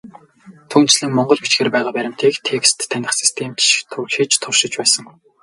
Түүнчлэн, 0.71 1.11
монгол 1.17 1.39
бичгээр 1.41 1.69
байгаа 1.75 1.93
баримтыг 1.97 2.35
текст 2.49 2.77
таних 2.91 3.11
систем 3.21 3.51
ч 3.63 3.63
хийж 4.13 4.31
туршиж 4.41 4.73
байсан. 4.79 5.03